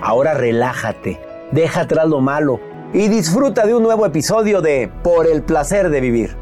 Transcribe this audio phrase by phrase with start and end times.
[0.00, 2.60] Ahora relájate, deja atrás lo malo
[2.94, 6.36] y disfruta de un nuevo episodio de Por el placer de vivir.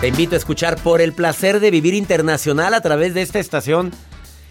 [0.00, 3.90] Te invito a escuchar Por el placer de vivir internacional a través de esta estación.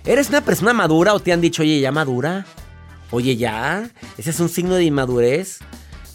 [0.04, 2.46] ¿Eres una persona madura o te han dicho, oye, ya madura?
[3.12, 5.60] Oye, ya, ese es un signo de inmadurez.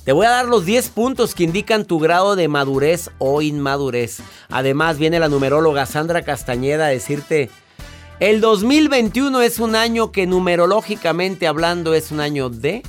[0.04, 4.18] Te voy a dar los 10 puntos que indican tu grado de madurez o inmadurez.
[4.48, 7.50] Además, viene la numeróloga Sandra Castañeda a decirte,
[8.20, 12.82] el 2021 es un año que numerológicamente hablando es un año de...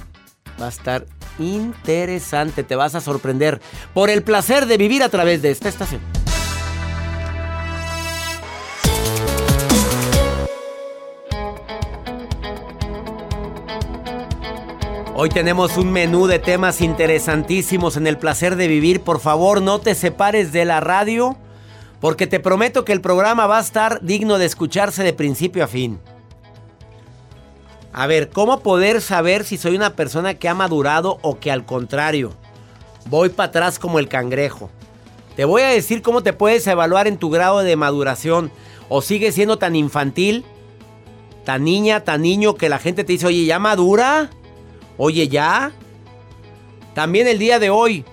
[0.59, 1.05] Va a estar
[1.37, 3.61] interesante, te vas a sorprender
[3.93, 6.01] por el placer de vivir a través de esta estación.
[15.15, 19.01] Hoy tenemos un menú de temas interesantísimos en el placer de vivir.
[19.01, 21.37] Por favor, no te separes de la radio,
[21.99, 25.67] porque te prometo que el programa va a estar digno de escucharse de principio a
[25.67, 25.99] fin.
[27.91, 31.65] A ver, ¿cómo poder saber si soy una persona que ha madurado o que al
[31.65, 32.33] contrario
[33.07, 34.69] voy para atrás como el cangrejo?
[35.35, 38.51] Te voy a decir cómo te puedes evaluar en tu grado de maduración.
[38.89, 40.43] O sigues siendo tan infantil,
[41.45, 44.29] tan niña, tan niño que la gente te dice, oye, ¿ya madura?
[44.97, 45.71] Oye, ¿ya?
[46.93, 48.03] También el día de hoy,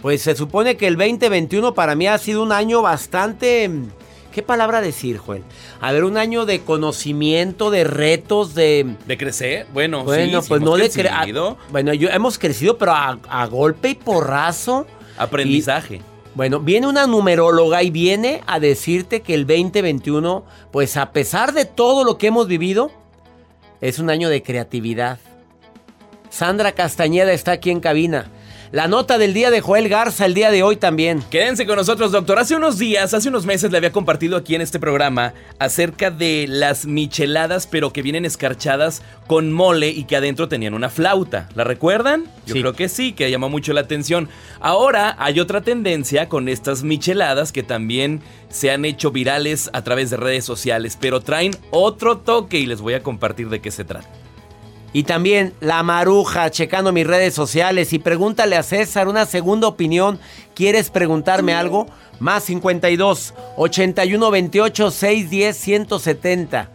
[0.00, 3.70] pues se supone que el 2021 para mí ha sido un año bastante...
[4.32, 5.42] ¿Qué palabra decir, Joel?
[5.80, 8.94] A ver, un año de conocimiento, de retos, de...
[9.06, 9.66] ¿De crecer?
[9.72, 13.46] Bueno, Bueno, sí, pues hemos no de cre- Bueno, yo, hemos crecido, pero a, a
[13.46, 14.86] golpe y porrazo.
[15.16, 16.02] Aprendizaje.
[16.34, 21.64] Bueno, viene una numeróloga y viene a decirte que el 2021, pues a pesar de
[21.64, 22.92] todo lo que hemos vivido,
[23.80, 25.18] es un año de creatividad.
[26.30, 28.30] Sandra Castañeda está aquí en cabina.
[28.70, 31.22] La nota del día de Joel Garza el día de hoy también.
[31.30, 32.38] Quédense con nosotros, doctor.
[32.38, 36.44] Hace unos días, hace unos meses le había compartido aquí en este programa acerca de
[36.46, 41.48] las micheladas, pero que vienen escarchadas con mole y que adentro tenían una flauta.
[41.54, 42.24] ¿La recuerdan?
[42.44, 42.60] Yo Sí.
[42.60, 44.28] creo que sí, que llamó mucho la atención.
[44.60, 48.20] Ahora hay otra tendencia con estas micheladas que también
[48.50, 52.82] se han hecho virales a través de redes sociales, pero traen otro toque y les
[52.82, 54.08] voy a compartir de qué se trata.
[54.92, 57.92] Y también la maruja, checando mis redes sociales.
[57.92, 60.18] Y pregúntale a César una segunda opinión.
[60.54, 61.86] ¿Quieres preguntarme algo?
[62.20, 66.70] Más 52 81 28 610 170.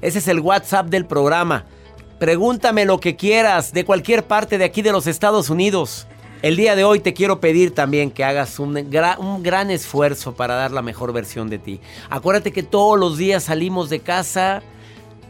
[0.00, 1.64] Ese es el WhatsApp del programa.
[2.20, 6.06] Pregúntame lo que quieras de cualquier parte de aquí de los Estados Unidos.
[6.42, 10.34] El día de hoy te quiero pedir también que hagas un, gra- un gran esfuerzo
[10.34, 11.80] para dar la mejor versión de ti.
[12.10, 14.62] Acuérdate que todos los días salimos de casa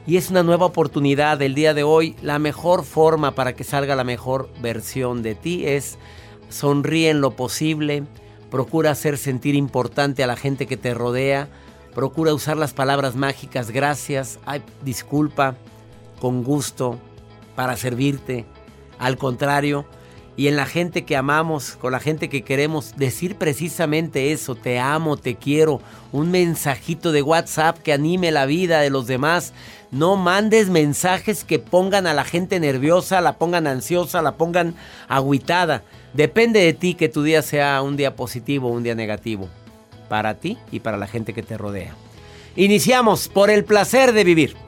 [0.08, 2.16] y es una nueva oportunidad el día de hoy.
[2.22, 5.98] La mejor forma para que salga la mejor versión de ti es
[6.48, 8.04] sonríe en lo posible,
[8.50, 11.50] procura hacer sentir importante a la gente que te rodea,
[11.94, 15.56] procura usar las palabras mágicas gracias, ay, disculpa,
[16.20, 16.98] con gusto,
[17.54, 18.46] para servirte.
[18.98, 19.84] Al contrario,
[20.38, 24.78] y en la gente que amamos, con la gente que queremos, decir precisamente eso, te
[24.78, 25.80] amo, te quiero,
[26.12, 29.52] un mensajito de WhatsApp que anime la vida de los demás.
[29.90, 34.76] No mandes mensajes que pongan a la gente nerviosa, la pongan ansiosa, la pongan
[35.08, 35.82] agüitada.
[36.14, 39.48] Depende de ti que tu día sea un día positivo o un día negativo.
[40.08, 41.96] Para ti y para la gente que te rodea.
[42.54, 44.67] Iniciamos por el placer de vivir.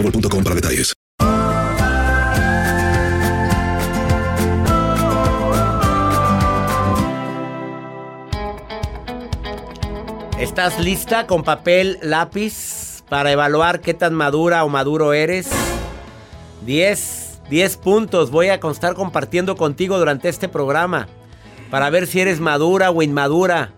[0.55, 0.93] detalles.
[10.39, 15.49] ¿Estás lista con papel, lápiz para evaluar qué tan madura o maduro eres?
[16.65, 21.07] 10, 10 puntos voy a constar compartiendo contigo durante este programa
[21.69, 23.73] para ver si eres madura o inmadura.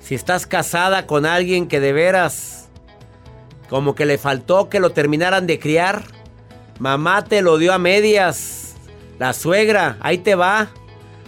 [0.00, 2.63] Si estás casada con alguien que de veras
[3.68, 6.04] como que le faltó que lo terminaran de criar.
[6.78, 8.74] Mamá te lo dio a medias.
[9.18, 10.70] La suegra, ahí te va.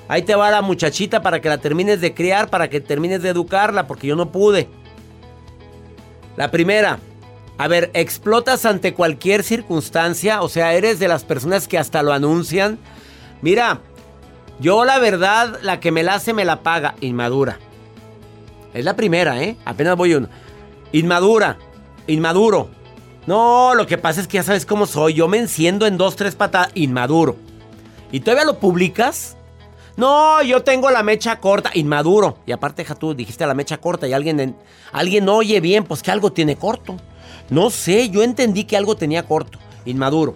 [0.08, 3.30] Ahí te va la muchachita para que la termines de criar, para que termines de
[3.30, 4.68] educarla, porque yo no pude.
[6.36, 7.00] La primera,
[7.58, 12.12] a ver, explotas ante cualquier circunstancia, o sea, eres de las personas que hasta lo
[12.12, 12.78] anuncian.
[13.42, 13.80] Mira,
[14.60, 16.94] yo la verdad, la que me la hace me la paga.
[17.00, 17.58] Inmadura.
[18.74, 19.56] Es la primera, ¿eh?
[19.64, 20.28] Apenas voy uno.
[20.92, 21.58] Inmadura.
[22.06, 22.70] Inmaduro.
[23.26, 25.14] No, lo que pasa es que ya sabes cómo soy.
[25.14, 26.70] Yo me enciendo en dos, tres patadas.
[26.74, 27.36] Inmaduro.
[28.12, 29.36] ¿Y todavía lo publicas?
[29.96, 31.70] No, yo tengo la mecha corta.
[31.74, 32.38] Inmaduro.
[32.46, 34.56] Y aparte, deja tú, dijiste la mecha corta y alguien, en-
[34.92, 36.96] alguien oye bien, pues que algo tiene corto.
[37.50, 39.58] No sé, yo entendí que algo tenía corto.
[39.84, 40.34] Inmaduro.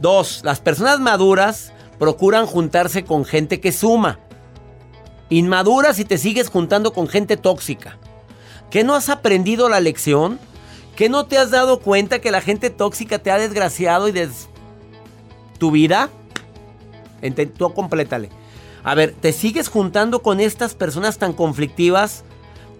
[0.00, 4.18] Dos, las personas maduras procuran juntarse con gente que suma.
[5.30, 7.98] Inmaduras si te sigues juntando con gente tóxica.
[8.74, 10.40] ¿Qué no has aprendido la lección?
[10.96, 14.48] ¿Qué no te has dado cuenta que la gente tóxica te ha desgraciado y des...
[15.58, 16.10] tu vida?
[17.22, 18.30] Enten- Tú complétale.
[18.82, 22.24] A ver, ¿te sigues juntando con estas personas tan conflictivas?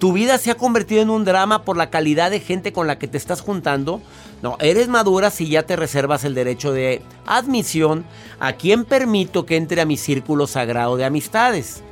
[0.01, 2.99] ¿Tu vida se ha convertido en un drama por la calidad de gente con la
[2.99, 4.01] que te estás juntando?
[4.43, 8.05] No, eres madura si ya te reservas el derecho de admisión
[8.41, 11.85] a quien permito que entre a mi círculo sagrado de amistades.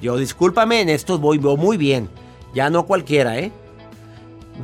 [0.00, 2.08] Yo discúlpame, en esto voy voy muy bien.
[2.54, 3.52] Ya no cualquiera, ¿eh?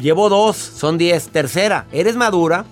[0.01, 1.29] Llevo dos, son diez.
[1.29, 2.65] Tercera, eres madura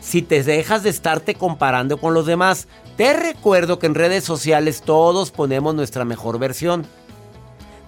[0.00, 2.68] si te dejas de estarte comparando con los demás.
[2.96, 6.86] Te recuerdo que en redes sociales todos ponemos nuestra mejor versión.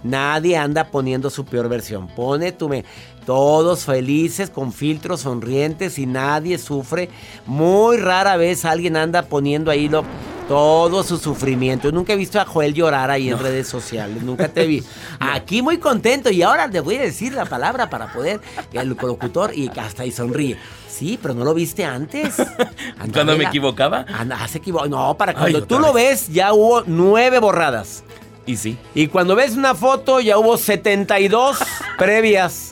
[0.02, 2.08] Nadie anda poniendo su peor versión.
[2.08, 2.84] Pone tu me.
[3.26, 7.10] Todos felices, con filtros sonrientes y nadie sufre.
[7.46, 10.04] Muy rara vez alguien anda poniendo ahí lo,
[10.50, 11.84] todo su sufrimiento.
[11.84, 14.20] Yo nunca he visto a Joel llorar ahí en redes sociales.
[14.24, 14.82] Nunca te vi.
[15.20, 18.40] Aquí muy contento y ahora le voy a decir la palabra para poder.
[18.72, 20.58] El locutor y hasta ahí sonríe.
[20.88, 22.34] Sí, pero no lo viste antes.
[23.12, 24.04] Cuando me equivocaba.
[24.12, 24.88] Anda, se equivocó.
[24.88, 26.26] No, para cuando tú lo vez.
[26.26, 28.02] ves, ya hubo nueve borradas.
[28.44, 28.76] Y sí.
[28.92, 31.58] Y cuando ves una foto, ya hubo 72
[31.96, 32.69] previas.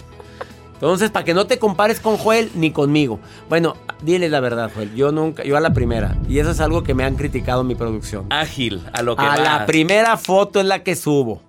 [0.79, 3.19] Entonces, para que no te compares con Joel ni conmigo.
[3.49, 4.95] Bueno, dile la verdad, Joel.
[4.95, 6.17] Yo nunca, yo a la primera.
[6.29, 8.27] Y eso es algo que me han criticado en mi producción.
[8.31, 11.43] Ágil, a lo que A la primera foto es la que subo.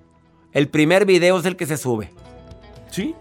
[0.52, 2.12] El primer video es el que se sube.
[2.90, 3.14] Sí.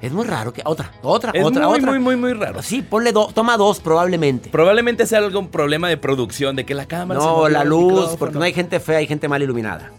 [0.00, 0.62] Es muy raro que.
[0.64, 1.90] Otra, otra, Es otra, muy, otra.
[1.90, 2.62] muy, muy, muy raro.
[2.62, 4.48] Sí, ponle dos, toma dos probablemente.
[4.50, 8.44] Probablemente sea algún problema de producción, de que la cámara No, la luz, porque no
[8.44, 9.90] hay gente fea, hay gente mal iluminada.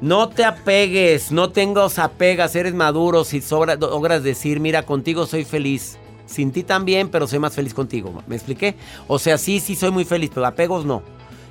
[0.00, 5.44] No te apegues, no tengas apegas, eres maduro si sobra, logras decir, mira, contigo soy
[5.44, 5.98] feliz.
[6.24, 8.22] Sin ti también, pero soy más feliz contigo.
[8.26, 8.76] ¿Me expliqué?
[9.08, 11.02] O sea, sí, sí soy muy feliz, pero apegos no.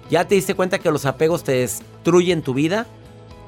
[0.09, 2.87] ¿Ya te diste cuenta que los apegos te destruyen tu vida?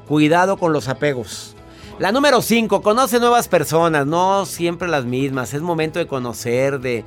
[0.07, 1.55] Cuidado con los apegos.
[1.97, 5.53] La número 5, conoce nuevas personas, no siempre las mismas.
[5.53, 7.05] Es momento de conocer, de,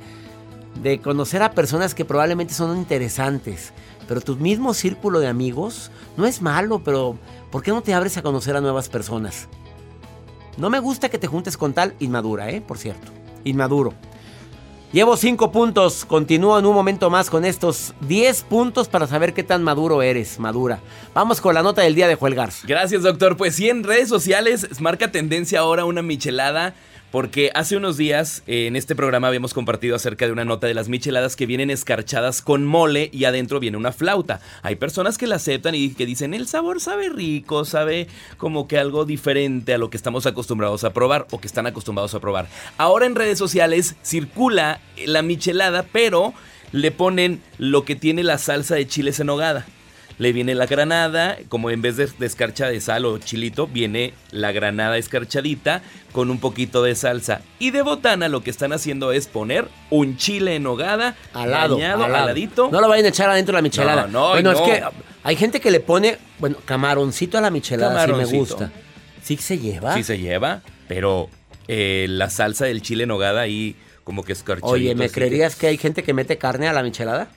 [0.81, 3.73] de conocer a personas que probablemente son interesantes.
[4.07, 7.17] Pero tu mismo círculo de amigos no es malo, pero
[7.55, 9.47] ¿por qué no te abres a conocer a nuevas personas?
[10.57, 12.59] No me gusta que te juntes con tal inmadura, ¿eh?
[12.59, 13.13] Por cierto,
[13.45, 13.93] inmaduro.
[14.91, 19.43] Llevo 5 puntos, continúo en un momento más con estos 10 puntos para saber qué
[19.43, 20.81] tan maduro eres, madura.
[21.13, 22.67] Vamos con la nota del día de Joel Garza.
[22.67, 23.37] Gracias, doctor.
[23.37, 26.75] Pues sí, en redes sociales marca tendencia ahora una michelada.
[27.11, 30.73] Porque hace unos días eh, en este programa habíamos compartido acerca de una nota de
[30.73, 34.41] las micheladas que vienen escarchadas con mole y adentro viene una flauta.
[34.63, 38.07] Hay personas que la aceptan y que dicen el sabor sabe rico, sabe
[38.37, 42.13] como que algo diferente a lo que estamos acostumbrados a probar o que están acostumbrados
[42.15, 42.47] a probar.
[42.77, 46.33] Ahora en redes sociales circula la michelada, pero
[46.71, 49.65] le ponen lo que tiene la salsa de chiles en nogada.
[50.17, 54.13] Le viene la granada, como en vez de, de escarcha de sal o chilito, viene
[54.31, 55.81] la granada escarchadita
[56.13, 57.41] con un poquito de salsa.
[57.59, 61.75] Y de botana lo que están haciendo es poner un chile en nogada, Al lado,
[61.75, 62.03] al lado.
[62.05, 62.69] aladito.
[62.71, 64.03] No lo vayan a echar adentro de la michelada.
[64.07, 64.65] No, no, bueno, no.
[64.65, 64.83] es que
[65.23, 68.71] hay gente que le pone, bueno, camaroncito a la michelada, sí me gusta.
[69.21, 69.95] Sí se lleva.
[69.95, 71.29] Sí se lleva, pero
[71.67, 74.67] eh, la salsa del chile en nogada ahí como que escarchadito.
[74.67, 77.27] Oye, ¿me que- creerías que hay gente que mete carne a la michelada?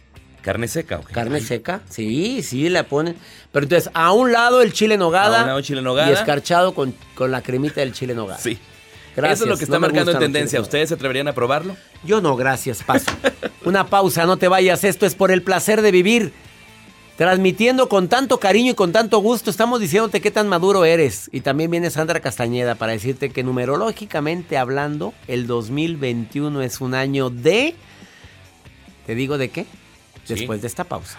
[0.43, 1.13] ¿Carne seca o qué?
[1.13, 1.81] ¿Carne seca?
[1.89, 3.17] Sí, sí, le ponen.
[3.53, 5.41] Pero entonces, a un lado el chile nogada.
[5.41, 6.11] A un lado chile nogada.
[6.11, 8.39] Y escarchado con, con la cremita del chile nogada.
[8.39, 8.59] Sí.
[9.17, 10.61] Gracias, Eso es lo que está no marcando en tendencia.
[10.61, 11.77] ¿Ustedes se atreverían a probarlo?
[12.05, 13.11] Yo no, gracias, paso.
[13.65, 14.85] Una pausa, no te vayas.
[14.85, 16.33] Esto es por el placer de vivir.
[17.17, 21.29] Transmitiendo con tanto cariño y con tanto gusto, estamos diciéndote qué tan maduro eres.
[21.33, 27.29] Y también viene Sandra Castañeda para decirte que numerológicamente hablando, el 2021 es un año
[27.29, 27.75] de...
[29.05, 29.67] ¿Te digo de qué?
[30.29, 31.19] Después de esta pausa.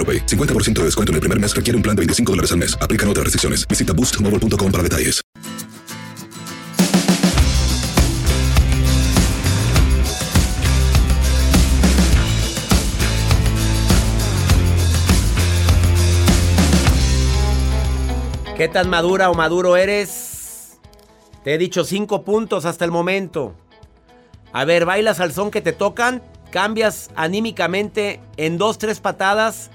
[0.00, 0.26] AroPay.
[0.26, 2.74] 50% de descuento en el primer mes requiere un plan de 25 dólares al mes.
[2.80, 3.68] Aplican otras restricciones.
[3.68, 5.20] Visita boostmobile.com para detalles.
[18.60, 20.78] ¿Qué tan madura o maduro eres?
[21.42, 23.54] Te he dicho cinco puntos hasta el momento.
[24.52, 29.70] A ver, bailas al son que te tocan, cambias anímicamente en dos, tres patadas.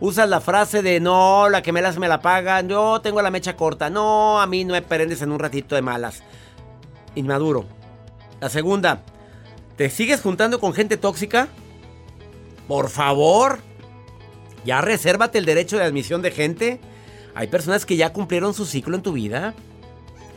[0.00, 3.30] Usas la frase de no, la que me las me la pagan, yo tengo la
[3.30, 6.22] mecha corta, no, a mí no me prendes en un ratito de malas.
[7.14, 7.64] Inmaduro.
[8.40, 9.02] La segunda,
[9.76, 11.48] ¿te sigues juntando con gente tóxica?
[12.66, 13.60] Por favor,
[14.64, 16.80] ya resérvate el derecho de admisión de gente.
[17.34, 19.54] Hay personas que ya cumplieron su ciclo en tu vida.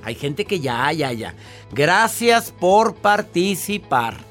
[0.04, 1.34] Hay gente que ya, ya, ya.
[1.72, 4.27] Gracias por participar.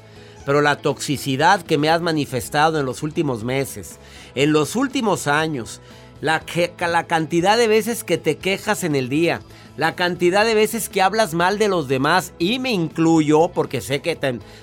[0.47, 3.99] Pero la toxicidad que me has manifestado en los últimos meses,
[4.33, 5.81] en los últimos años,
[6.21, 9.41] la, que- la cantidad de veces que te quejas en el día,
[9.75, 14.01] la cantidad de veces que hablas mal de los demás, y me incluyo porque sé
[14.01, 14.17] que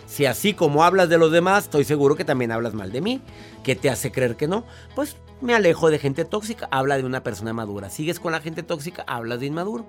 [0.06, 3.20] si así como hablas de los demás, estoy seguro que también hablas mal de mí.
[3.62, 4.64] ¿Qué te hace creer que no?
[4.94, 7.90] Pues me alejo de gente tóxica, habla de una persona madura.
[7.90, 9.84] Sigues con la gente tóxica, hablas de inmaduro.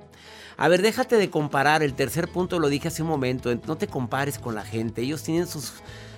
[0.57, 1.83] A ver, déjate de comparar.
[1.83, 3.53] El tercer punto lo dije hace un momento.
[3.67, 5.01] No te compares con la gente.
[5.01, 5.73] Ellos tienen sus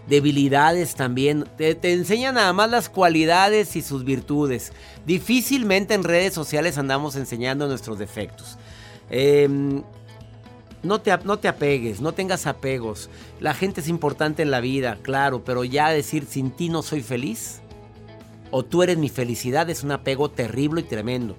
[0.07, 1.45] debilidades también.
[1.57, 4.73] Te, enseñan nada más las cualidades y sus virtudes.
[5.05, 8.57] Difícilmente en redes sociales andamos enseñando nuestros defectos.
[9.09, 9.83] Em,
[10.83, 13.09] no te, no te apegues, no tengas apegos.
[13.39, 17.01] La gente es importante en la vida, claro, pero ya decir sin ti no soy
[17.01, 17.61] feliz
[18.51, 21.35] o tú eres mi felicidad es un apego terrible y tremendo.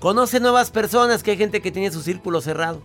[0.00, 2.82] Conoce nuevas personas, que hay gente que tiene su círculo cerrado.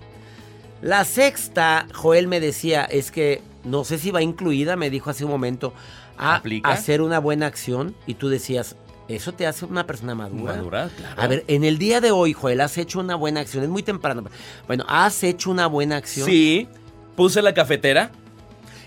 [0.82, 5.26] La sexta, Joel me decía, es que no sé si va incluida, me dijo hace
[5.26, 5.74] un momento,
[6.18, 6.70] a ¿Aplica?
[6.70, 8.76] hacer una buena acción y tú decías,
[9.08, 10.56] ¿eso te hace una persona madura?
[10.56, 11.22] Madura, claro.
[11.22, 13.84] A ver, en el día de hoy, Joel, has hecho una buena acción, es muy
[13.84, 14.26] temprano.
[14.68, 16.28] Bueno, ¿has hecho una buena acción?
[16.28, 16.68] Sí,
[17.16, 18.12] puse la cafetera.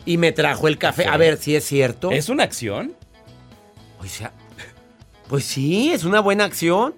[0.05, 1.05] Y me trajo el café.
[1.05, 1.15] Café.
[1.15, 2.11] A ver, si es cierto.
[2.11, 2.95] ¿Es una acción?
[4.01, 4.33] O sea,
[5.29, 6.95] pues sí, es una buena acción.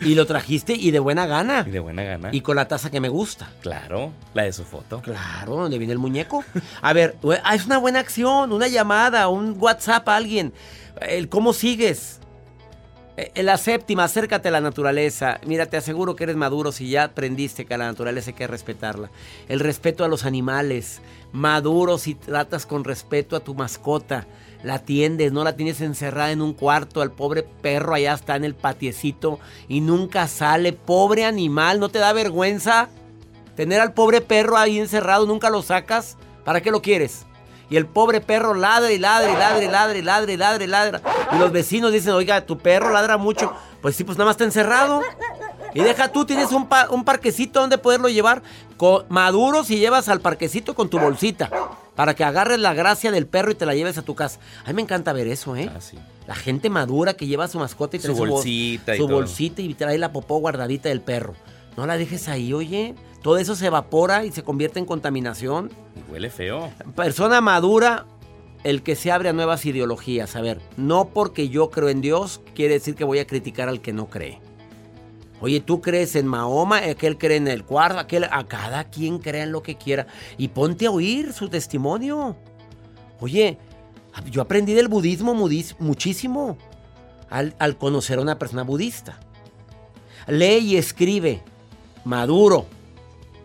[0.00, 1.64] Y lo trajiste y de buena gana.
[1.66, 2.30] Y de buena gana.
[2.32, 3.50] Y con la taza que me gusta.
[3.60, 5.00] Claro, la de su foto.
[5.02, 6.44] Claro, donde viene el muñeco.
[6.80, 10.52] A ver, ah, es una buena acción, una llamada, un WhatsApp a alguien.
[11.00, 12.20] El cómo sigues.
[13.16, 15.40] Eh, La séptima, acércate a la naturaleza.
[15.44, 18.46] Mira, te aseguro que eres maduro si ya aprendiste que a la naturaleza hay que
[18.46, 19.10] respetarla.
[19.48, 21.00] El respeto a los animales.
[21.32, 24.26] Maduro si tratas con respeto a tu mascota.
[24.64, 27.00] La atiendes, no la tienes encerrada en un cuarto.
[27.00, 30.72] Al pobre perro allá está en el patiecito y nunca sale.
[30.72, 32.88] Pobre animal, ¿no te da vergüenza?
[33.54, 36.16] Tener al pobre perro ahí encerrado, nunca lo sacas.
[36.44, 37.24] ¿Para qué lo quieres?
[37.70, 40.64] Y el pobre perro ladra y ladra y ladra y ladra y ladra y ladra
[40.64, 41.02] y ladra.
[41.32, 43.52] Y los vecinos dicen, oiga, tu perro ladra mucho.
[43.82, 45.02] Pues sí, pues nada más está encerrado.
[45.74, 48.42] Y deja tú, tienes un, pa- un parquecito donde poderlo llevar
[49.08, 51.50] maduro si llevas al parquecito con tu bolsita.
[51.98, 54.38] Para que agarres la gracia del perro y te la lleves a tu casa.
[54.64, 55.68] A mí me encanta ver eso, ¿eh?
[56.28, 59.06] La gente madura que lleva a su mascota y Su trae bol- bolsita y su
[59.08, 59.16] todo.
[59.16, 61.34] bolsita y trae la popó guardadita del perro.
[61.76, 62.94] No la dejes ahí, oye.
[63.20, 65.72] Todo eso se evapora y se convierte en contaminación.
[65.96, 66.70] Y huele feo.
[66.94, 68.06] Persona madura,
[68.62, 70.36] el que se abre a nuevas ideologías.
[70.36, 73.80] A ver, no porque yo creo en Dios, quiere decir que voy a criticar al
[73.80, 74.40] que no cree.
[75.40, 79.44] Oye, tú crees en Mahoma, aquel cree en el cuarto, aquel, a cada quien crea
[79.44, 80.06] en lo que quiera.
[80.36, 82.36] Y ponte a oír su testimonio.
[83.20, 83.58] Oye,
[84.30, 86.58] yo aprendí del budismo muchísimo
[87.30, 89.20] al, al conocer a una persona budista.
[90.26, 91.42] Lee y escribe.
[92.04, 92.66] Maduro.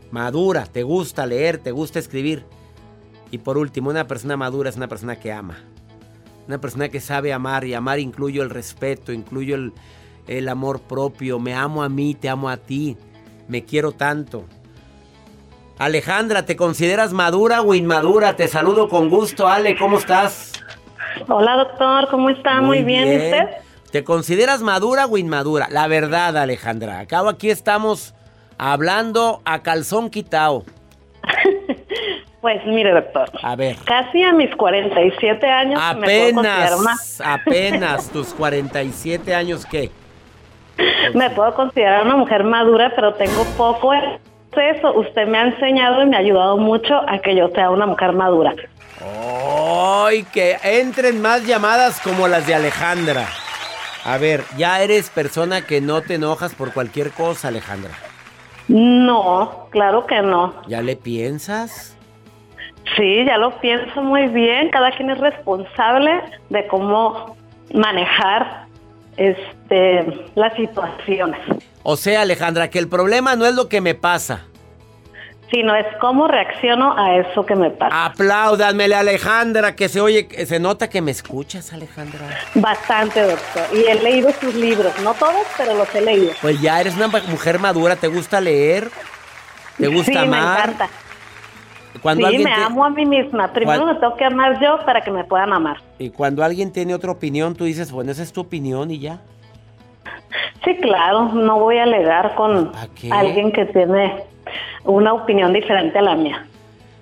[0.09, 0.65] Madura.
[0.65, 2.43] Te gusta leer, te gusta escribir.
[3.29, 5.57] Y por último, una persona madura es una persona que ama.
[6.47, 9.73] Una persona que sabe amar y amar incluye el respeto, incluye el,
[10.27, 11.39] el amor propio.
[11.39, 12.97] Me amo a mí, te amo a ti.
[13.47, 14.45] Me quiero tanto.
[15.77, 18.35] Alejandra, ¿te consideras madura o inmadura?
[18.35, 20.53] Te saludo con gusto, Ale, ¿cómo estás?
[21.27, 22.61] Hola doctor, ¿cómo está?
[22.61, 23.07] Muy, bien.
[23.07, 23.49] ¿y usted?
[23.91, 25.67] ¿Te consideras madura o inmadura?
[25.69, 26.99] La verdad, Alejandra.
[26.99, 28.13] Acabo aquí estamos
[28.57, 30.63] hablando a calzón quitado.
[32.41, 33.77] Pues mire doctor, A ver.
[33.85, 39.91] casi a mis 47 años me puedo Apenas, apenas tus 47 años, ¿qué?
[41.13, 44.93] Me puedo considerar una mujer madura, pero tengo poco acceso.
[44.93, 48.13] Usted me ha enseñado y me ha ayudado mucho a que yo sea una mujer
[48.13, 48.53] madura.
[49.01, 53.27] ¡Ay, que entren más llamadas como las de Alejandra!
[54.05, 57.91] A ver, ya eres persona que no te enojas por cualquier cosa, Alejandra.
[58.67, 60.53] No, claro que no.
[60.67, 61.97] ¿Ya le piensas?
[62.97, 64.69] Sí, ya lo pienso muy bien.
[64.69, 67.37] Cada quien es responsable de cómo
[67.73, 68.62] manejar
[69.17, 71.39] este las situaciones.
[71.83, 74.45] O sea, Alejandra, que el problema no es lo que me pasa.
[75.51, 78.05] Sino es cómo reacciono a eso que me pasa.
[78.05, 82.27] Apláudanmele, Alejandra, que se oye, que se nota que me escuchas, Alejandra.
[82.55, 83.63] Bastante, doctor.
[83.71, 84.91] Y he leído sus libros.
[85.03, 86.31] No todos, pero los he leído.
[86.41, 88.89] Pues ya eres una mujer madura, ¿te gusta leer?
[89.77, 90.89] ¿Te gusta sí, me encanta.
[92.01, 93.53] Cuando sí, me te- amo a mí misma.
[93.53, 95.77] Primero me tengo que amar yo para que me puedan amar.
[95.99, 99.19] Y cuando alguien tiene otra opinión, tú dices, bueno, esa es tu opinión y ya.
[100.65, 102.71] Sí, claro, no voy a alegar con
[103.11, 104.23] alguien que tiene
[104.83, 106.45] una opinión diferente a la mía.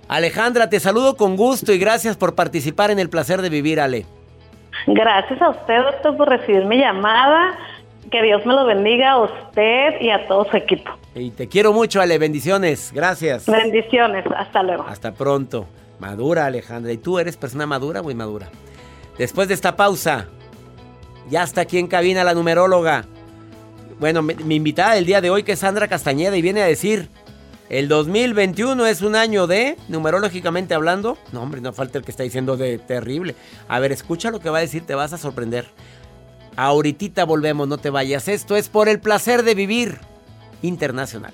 [0.07, 4.05] Alejandra, te saludo con gusto y gracias por participar en el placer de vivir, Ale.
[4.87, 7.55] Gracias a usted, doctor, por recibir mi llamada.
[8.09, 10.91] Que Dios me lo bendiga a usted y a todo su equipo.
[11.13, 12.17] Y te quiero mucho, Ale.
[12.17, 12.91] Bendiciones.
[12.93, 13.45] Gracias.
[13.45, 14.25] Bendiciones.
[14.35, 14.83] Hasta luego.
[14.87, 15.67] Hasta pronto.
[15.99, 16.91] Madura, Alejandra.
[16.91, 18.49] ¿Y tú eres persona madura o inmadura?
[19.17, 20.27] Después de esta pausa,
[21.29, 23.05] ya está aquí en cabina la numeróloga.
[23.99, 26.65] Bueno, mi, mi invitada del día de hoy que es Sandra Castañeda y viene a
[26.65, 27.09] decir,
[27.71, 32.23] el 2021 es un año de, numerológicamente hablando, no hombre, no falta el que está
[32.23, 33.33] diciendo de terrible.
[33.69, 35.67] A ver, escucha lo que va a decir, te vas a sorprender.
[36.55, 38.27] Ahorita volvemos, no te vayas.
[38.27, 39.99] Esto es por el placer de vivir
[40.61, 41.33] internacional.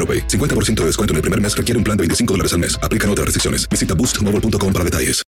[0.01, 0.27] AroPay.
[0.27, 2.79] 50% de descuento en el primer mes requiere un plan de 25 dólares al mes.
[2.81, 3.69] Aplican otras restricciones.
[3.69, 5.21] Visita boostmobile.com para detalles.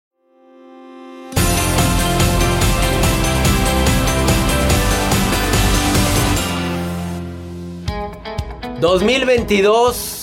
[8.81, 10.21] ...2022...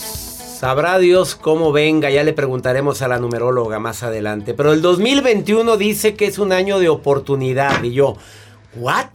[0.58, 4.54] Sabrá Dios cómo venga, ya le preguntaremos a la numeróloga más adelante.
[4.54, 7.80] Pero el 2021 dice que es un año de oportunidad.
[7.84, 8.16] Y yo,
[8.74, 9.06] ¿what?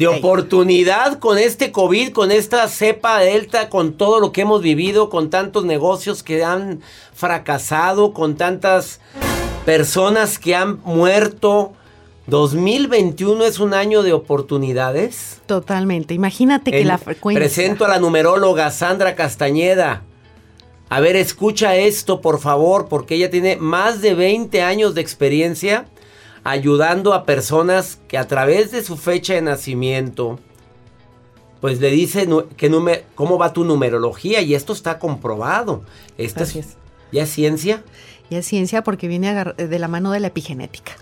[0.00, 5.10] De oportunidad con este COVID, con esta cepa delta, con todo lo que hemos vivido,
[5.10, 6.80] con tantos negocios que han
[7.12, 8.98] fracasado, con tantas
[9.66, 11.74] personas que han muerto.
[12.28, 15.42] 2021 es un año de oportunidades.
[15.44, 16.14] Totalmente.
[16.14, 17.38] Imagínate que En- la frecuencia.
[17.38, 20.04] Presento a la numeróloga Sandra Castañeda.
[20.88, 25.84] A ver, escucha esto, por favor, porque ella tiene más de 20 años de experiencia
[26.44, 30.38] ayudando a personas que a través de su fecha de nacimiento,
[31.60, 32.70] pues le dice que
[33.14, 35.82] cómo va tu numerología y esto está comprobado.
[36.18, 36.76] Esto Así es, es.
[37.12, 37.82] ¿Ya es ciencia?
[38.30, 40.92] Y es ciencia porque viene de la mano de la epigenética.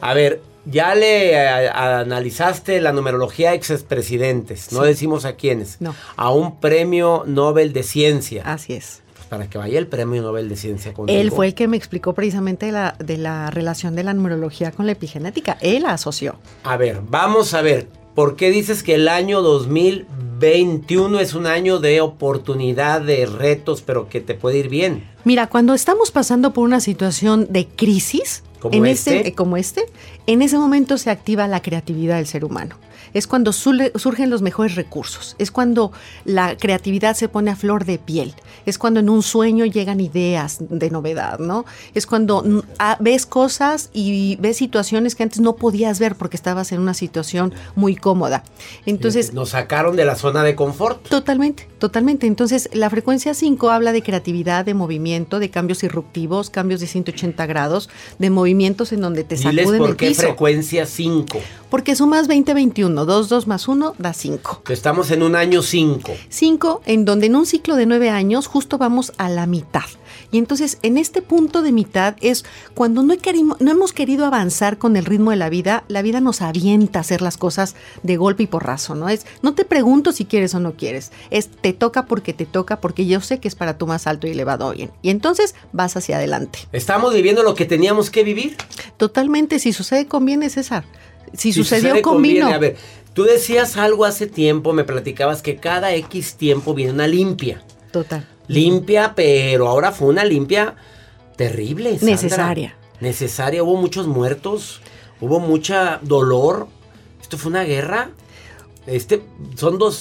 [0.00, 5.94] A ver, ya le eh, analizaste la numerología a expresidentes, no decimos a quiénes, No.
[6.16, 8.42] a un premio Nobel de Ciencia.
[8.44, 9.02] Así es.
[9.28, 11.18] Para que vaya el premio Nobel de Ciencia contigo.
[11.18, 14.72] Él fue el que me explicó precisamente de la, de la relación de la numerología
[14.72, 15.58] con la epigenética.
[15.60, 16.36] Él la asoció.
[16.64, 21.78] A ver, vamos a ver, ¿por qué dices que el año 2021 es un año
[21.78, 25.04] de oportunidad, de retos, pero que te puede ir bien?
[25.24, 29.28] Mira, cuando estamos pasando por una situación de crisis, ¿Como en este?
[29.28, 29.84] eh, como este,
[30.26, 32.76] en ese momento se activa la creatividad del ser humano.
[33.14, 35.92] Es cuando surgen los mejores recursos, es cuando
[36.24, 38.34] la creatividad se pone a flor de piel,
[38.66, 41.64] es cuando en un sueño llegan ideas de novedad, ¿no?
[41.94, 42.44] Es cuando
[43.00, 47.54] ves cosas y ves situaciones que antes no podías ver porque estabas en una situación
[47.74, 48.44] muy cómoda.
[48.86, 51.06] Entonces, Nos sacaron de la zona de confort.
[51.08, 52.26] Totalmente, totalmente.
[52.26, 57.46] Entonces, la frecuencia 5 habla de creatividad, de movimiento, de cambios disruptivos, cambios de 180
[57.46, 60.22] grados, de movimientos en donde te Diles sacuden por el qué piso.
[60.22, 61.38] frecuencia 5.
[61.70, 64.62] Porque sumas 20-21, 2, 2 más 1 da 5.
[64.68, 66.12] Estamos en un año 5.
[66.28, 69.82] 5, en donde en un ciclo de 9 años justo vamos a la mitad.
[70.30, 74.26] Y entonces en este punto de mitad es cuando no, he queri- no hemos querido
[74.26, 77.76] avanzar con el ritmo de la vida, la vida nos avienta a hacer las cosas
[78.02, 79.08] de golpe y porrazo, ¿no?
[79.08, 82.80] Es, no te pregunto si quieres o no quieres, es te toca porque te toca,
[82.80, 84.90] porque yo sé que es para tu más alto y elevado bien.
[85.02, 86.58] Y entonces vas hacia adelante.
[86.72, 88.56] Estamos viviendo lo que teníamos que vivir.
[88.96, 90.84] Totalmente, si sucede conviene, César.
[91.34, 92.46] Si, sucedió sucede, convino.
[92.46, 92.54] conviene.
[92.54, 92.76] A ver,
[93.14, 97.62] tú decías algo hace tiempo, me platicabas que cada X tiempo viene una limpia.
[97.92, 98.26] Total.
[98.48, 100.74] Limpia, pero ahora fue una limpia
[101.36, 101.98] terrible.
[101.98, 102.06] Sandra.
[102.14, 102.76] Necesaria.
[103.00, 103.62] Necesaria.
[103.62, 104.80] Hubo muchos muertos,
[105.20, 106.68] hubo mucha dolor.
[107.20, 108.10] Esto fue una guerra.
[108.86, 109.22] Este,
[109.54, 109.96] son dos,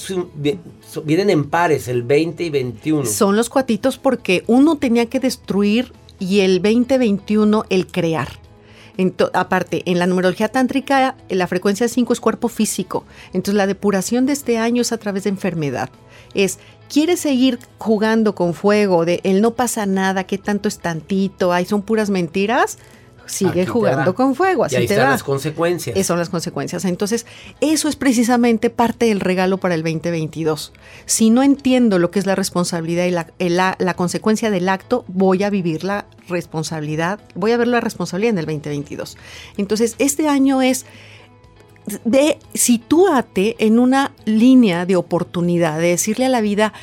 [0.89, 3.05] so- vienen en pares, el 20 y 21.
[3.05, 8.29] Son los cuatitos porque uno tenía que destruir y el 2021 el crear.
[8.97, 13.05] Ento- aparte, en la numerología tántrica, la frecuencia 5 es cuerpo físico.
[13.27, 15.89] Entonces, la depuración de este año es a través de enfermedad.
[16.33, 16.59] Es,
[16.91, 19.05] ¿quieres seguir jugando con fuego?
[19.05, 22.77] De el no pasa nada, que tanto es tantito, ay, son puras mentiras.
[23.27, 25.95] Sigue Aquí jugando con fuego, y así ahí te están las consecuencias.
[25.95, 26.85] Esas son las consecuencias.
[26.85, 27.25] Entonces,
[27.61, 30.73] eso es precisamente parte del regalo para el 2022.
[31.05, 34.69] Si no entiendo lo que es la responsabilidad y la, el a- la consecuencia del
[34.69, 39.17] acto, voy a vivir la responsabilidad, voy a ver la responsabilidad en el 2022.
[39.57, 40.85] Entonces, este año es
[42.03, 46.73] de sitúate en una línea de oportunidad, de decirle a la vida,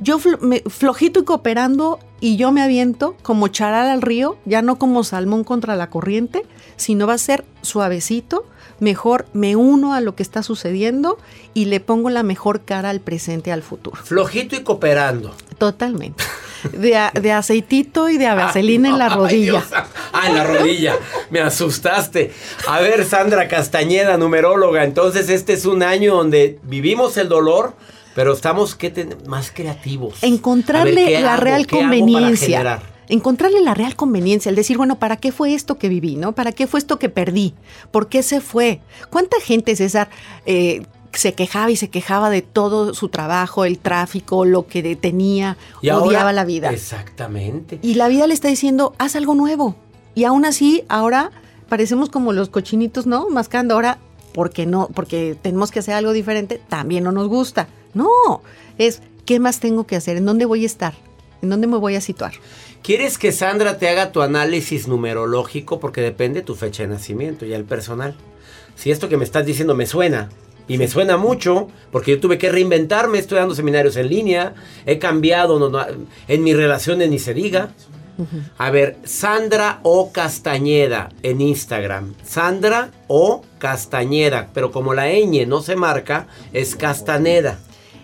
[0.00, 4.62] yo fl- me- flojito y cooperando y yo me aviento como charal al río, ya
[4.62, 6.44] no como salmón contra la corriente,
[6.76, 8.46] sino va a ser suavecito,
[8.80, 11.18] mejor me uno a lo que está sucediendo
[11.52, 13.96] y le pongo la mejor cara al presente, al futuro.
[14.02, 15.34] Flojito y cooperando.
[15.58, 16.22] Totalmente.
[16.78, 19.62] De, a- de aceitito y de vaselina en la rodilla.
[20.12, 20.94] Ah, en la rodilla.
[21.30, 22.32] Me asustaste.
[22.68, 24.84] A ver, Sandra Castañeda, numeróloga.
[24.84, 27.74] Entonces, este es un año donde vivimos el dolor,
[28.14, 30.20] pero estamos ¿qué más creativos.
[30.20, 31.42] Ver, encontrarle ¿qué la hago?
[31.44, 32.82] real ¿Qué hago para conveniencia.
[33.08, 36.16] Encontrarle la real conveniencia, el decir, bueno, ¿para qué fue esto que viví?
[36.16, 36.32] ¿No?
[36.32, 37.52] ¿Para qué fue esto que perdí?
[37.90, 38.80] ¿Por qué se fue?
[39.10, 40.08] ¿Cuánta gente, César,
[40.46, 44.96] eh, se quejaba y se quejaba de todo su trabajo, el tráfico, lo que de-
[44.96, 46.70] tenía, Y ahora- odiaba la vida?
[46.70, 47.78] Exactamente.
[47.82, 49.74] Y la vida le está diciendo, haz algo nuevo.
[50.14, 51.32] Y aún así, ahora
[51.68, 53.28] parecemos como los cochinitos, ¿no?
[53.28, 53.98] Mascando ahora,
[54.32, 57.68] porque no, porque tenemos que hacer algo diferente, también no nos gusta.
[57.94, 58.08] No,
[58.78, 60.16] es, ¿qué más tengo que hacer?
[60.16, 60.94] ¿En dónde voy a estar?
[61.42, 62.32] ¿En dónde me voy a situar?
[62.82, 65.78] ¿Quieres que Sandra te haga tu análisis numerológico?
[65.78, 68.14] Porque depende de tu fecha de nacimiento y el personal.
[68.74, 70.30] Si esto que me estás diciendo me suena,
[70.68, 74.54] y me suena mucho, porque yo tuve que reinventarme, estoy dando seminarios en línea,
[74.86, 75.84] he cambiado, no- no-
[76.28, 77.74] en mis relaciones ni se diga.
[78.58, 82.14] A ver, Sandra O Castañeda en Instagram.
[82.24, 87.58] Sandra O Castañeda, pero como la ñ no se marca, es Castaneda.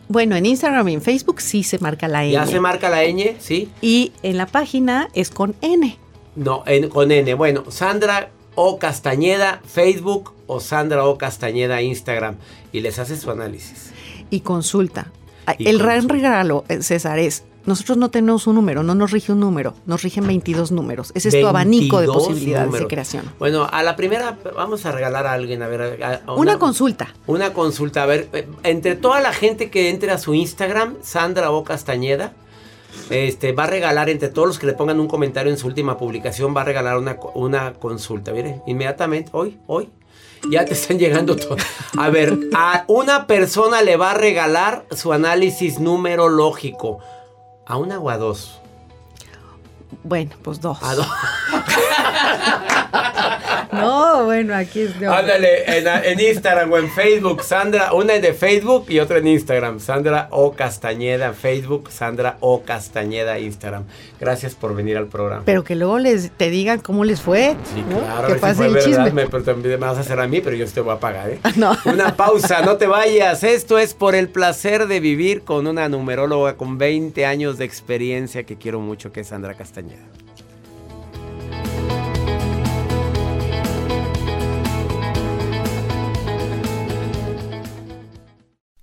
[0.09, 2.33] Bueno, en Instagram y en Facebook sí se marca la N.
[2.33, 3.37] ¿Ya se marca la ñ?
[3.39, 3.71] Sí.
[3.83, 5.99] Y en la página es con N.
[6.35, 7.35] No, en- con N.
[7.35, 12.37] Bueno, Sandra O Castañeda, Facebook o Sandra O Castañeda, Instagram.
[12.73, 13.91] Y les hace su análisis.
[14.31, 15.11] y consulta.
[15.59, 19.33] Y el gran regalo, eh, César, es, nosotros no tenemos un número, no nos rige
[19.33, 21.13] un número, nos rigen 22 números.
[21.15, 23.25] Ese es tu abanico de 22 posibilidades de creación.
[23.39, 26.03] Bueno, a la primera vamos a regalar a alguien, a ver.
[26.03, 27.15] a- a Una consulta.
[27.27, 28.03] Una consulta.
[28.03, 32.33] A ver, eh, entre toda la gente que entre a su Instagram, Sandra O Castañeda,
[33.11, 35.97] este, va a regalar, entre todos los que le pongan un comentario en su última
[35.99, 38.33] publicación, va a regalar una, una consulta.
[38.33, 39.89] Mire, inmediatamente, hoy, hoy.
[40.51, 41.61] Ya te están llegando todos.
[41.99, 46.99] A ver, a una persona le va a regalar su análisis numerológico.
[47.69, 48.59] ¿A una o a dos?
[50.03, 50.79] Bueno, pues dos.
[50.83, 51.07] A dos.
[53.89, 58.33] No, bueno, aquí es de Ándale, en, en Instagram o en Facebook, Sandra, una de
[58.33, 63.85] Facebook y otra en Instagram, Sandra O Castañeda Facebook, Sandra O Castañeda Instagram.
[64.21, 65.43] Gracias por venir al programa.
[65.45, 67.57] Pero que luego les te digan cómo les fue.
[67.75, 68.01] Sí, ¿no?
[68.01, 69.11] claro, que pase fue el verdad, chisme.
[69.13, 71.31] me, pero también me vas a hacer a mí, pero yo te voy a pagar,
[71.31, 71.39] ¿eh?
[71.57, 71.77] No.
[71.85, 73.45] Una pausa, no te vayas.
[73.45, 78.45] Esto es por el placer de vivir con una numeróloga con 20 años de experiencia
[78.45, 80.03] que quiero mucho, que es Sandra Castañeda.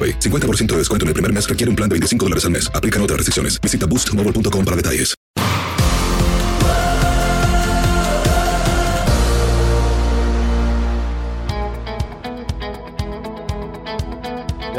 [0.00, 0.18] AroPay.
[0.18, 2.70] 50% de descuento en el primer mes requiere un plan de 25 dólares al mes.
[2.74, 3.60] Aplican otras restricciones.
[3.60, 5.14] Visita boostmobile.com para detalles.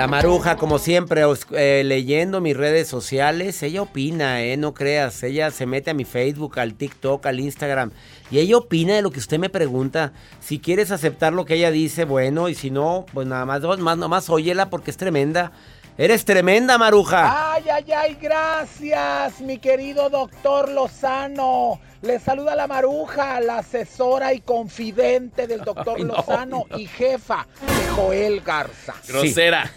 [0.01, 5.51] La maruja, como siempre, eh, leyendo mis redes sociales, ella opina, eh, no creas, ella
[5.51, 7.91] se mete a mi Facebook, al TikTok, al Instagram,
[8.31, 10.13] y ella opina de lo que usted me pregunta.
[10.39, 13.79] Si quieres aceptar lo que ella dice, bueno, y si no, pues nada más, dos,
[13.79, 15.51] más, nomás óyela porque es tremenda.
[15.97, 17.53] Eres tremenda, maruja.
[17.53, 21.79] Ay, ay, ay, gracias, mi querido doctor Lozano.
[22.01, 26.77] Le saluda la maruja, la asesora y confidente del doctor Ay, no, Lozano no.
[26.77, 28.95] y jefa de Joel Garza.
[29.07, 29.63] Grosera.
[29.63, 29.71] Así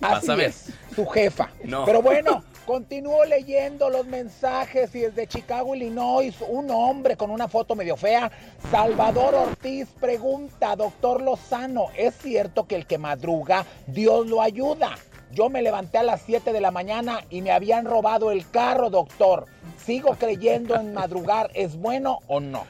[0.00, 0.50] Vas a ver.
[0.50, 1.50] es, su jefa.
[1.64, 1.84] No.
[1.84, 7.74] Pero bueno, continúo leyendo los mensajes y desde Chicago, Illinois, un hombre con una foto
[7.74, 8.30] medio fea,
[8.70, 14.98] Salvador Ortiz, pregunta, doctor Lozano, ¿es cierto que el que madruga, Dios lo ayuda?
[15.32, 18.90] Yo me levanté a las 7 de la mañana y me habían robado el carro,
[18.90, 19.46] doctor.
[19.82, 21.50] ¿Sigo creyendo en madrugar?
[21.54, 22.66] ¿Es bueno o no?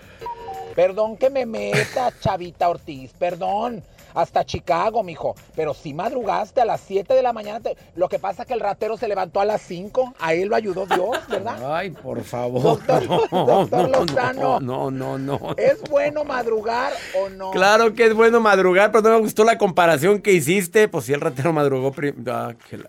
[0.77, 3.83] Perdón que me meta, Chavita Ortiz, perdón.
[4.14, 5.35] Hasta Chicago, mijo.
[5.57, 7.61] Pero si madrugaste a las 7 de la mañana.
[7.61, 10.14] te- Lo que pasa es que el ratero se levantó a las 5.
[10.21, 11.75] A él lo ayudó Dios, ¿verdad?
[11.77, 12.62] Ay, por favor.
[12.62, 14.61] Doctor- no, doctor no, Lozano.
[14.61, 15.55] no, no, no, no.
[15.57, 17.51] ¿Es bueno madrugar o no?
[17.51, 20.88] Claro que es bueno madrugar, pero no me gustó la comparación que hiciste.
[20.88, 21.92] Pues si el ratero madrugó.
[21.92, 22.88] prim- Ah, la-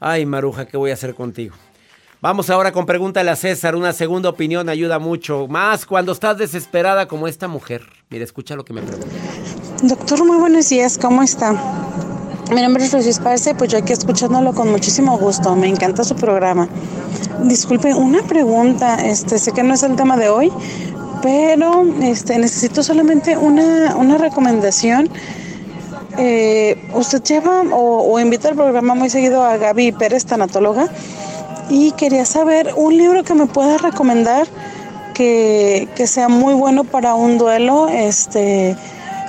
[0.00, 1.54] Ay, Maruja, ¿qué voy a hacer contigo?
[2.20, 3.74] Vamos ahora con pregúntale a César.
[3.76, 5.46] Una segunda opinión ayuda mucho.
[5.48, 7.82] Más cuando estás desesperada como esta mujer.
[8.10, 9.14] Mira, escucha lo que me pregunta.
[9.82, 11.54] Doctor, muy buenos días, ¿cómo está?
[12.54, 16.14] Mi nombre es Luis Parce, pues yo aquí escuchándolo con muchísimo gusto, me encanta su
[16.14, 16.68] programa.
[17.42, 20.52] Disculpe, una pregunta, este, sé que no es el tema de hoy,
[21.20, 25.08] pero este, necesito solamente una, una recomendación.
[26.16, 30.86] Eh, usted lleva o, o invita al programa muy seguido a Gaby Pérez, tanatóloga,
[31.70, 34.46] y quería saber un libro que me pueda recomendar
[35.12, 37.88] que, que sea muy bueno para un duelo.
[37.88, 38.76] Este,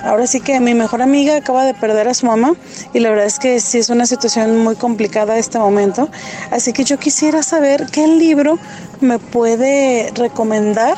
[0.04, 2.56] ahora sí que mi mejor amiga acaba de perder a su mamá
[2.94, 6.10] y la verdad es que sí es una situación muy complicada este momento.
[6.52, 8.60] Así que yo quisiera saber qué libro
[9.02, 10.98] me puede recomendar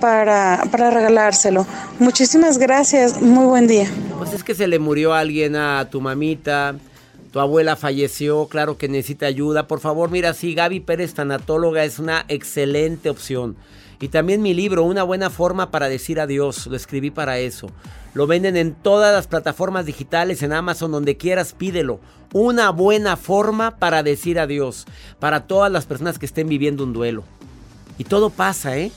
[0.00, 1.66] para, para regalárselo.
[1.98, 3.88] Muchísimas gracias, muy buen día.
[4.18, 6.74] Pues es que se le murió alguien a tu mamita,
[7.32, 9.66] tu abuela falleció, claro que necesita ayuda.
[9.66, 13.56] Por favor, mira, sí, Gaby Pérez, tanatóloga, es una excelente opción.
[14.02, 17.68] Y también mi libro, Una buena forma para decir adiós, lo escribí para eso.
[18.14, 22.00] Lo venden en todas las plataformas digitales, en Amazon, donde quieras, pídelo.
[22.32, 24.86] Una buena forma para decir adiós,
[25.20, 27.22] para todas las personas que estén viviendo un duelo.
[27.96, 28.90] Y todo pasa, ¿eh?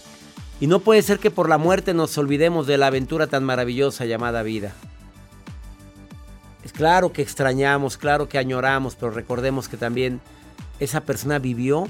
[0.59, 4.05] Y no puede ser que por la muerte nos olvidemos de la aventura tan maravillosa
[4.05, 4.73] llamada vida.
[6.63, 10.19] Es claro que extrañamos, claro que añoramos, pero recordemos que también
[10.79, 11.87] esa persona vivió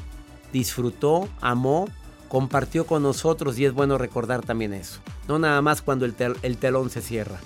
[0.52, 1.88] disfrutó, amó,
[2.28, 5.00] compartió con nosotros y es bueno recordar también eso.
[5.28, 7.40] No nada más cuando el, el telón se cierra.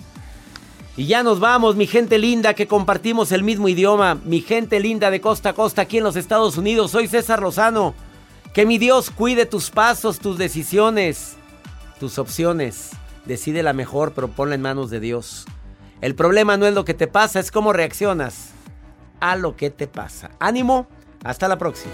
[0.97, 4.15] Y ya nos vamos, mi gente linda, que compartimos el mismo idioma.
[4.25, 6.91] Mi gente linda de costa a costa aquí en los Estados Unidos.
[6.91, 7.93] Soy César Lozano.
[8.53, 11.38] Que mi Dios cuide tus pasos, tus decisiones,
[11.99, 12.91] tus opciones.
[13.25, 15.45] Decide la mejor, pero ponla en manos de Dios.
[16.01, 18.49] El problema no es lo que te pasa, es cómo reaccionas
[19.19, 20.32] a lo que te pasa.
[20.39, 20.88] Ánimo,
[21.23, 21.93] hasta la próxima.